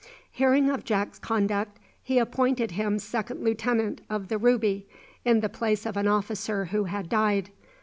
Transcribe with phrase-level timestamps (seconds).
[0.31, 4.87] Hearing of Jack's conduct, he appointed him second lieutenant of the "Ruby,"
[5.23, 7.51] in the place of an officer who had died.